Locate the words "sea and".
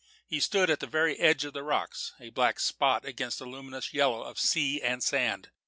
4.39-5.03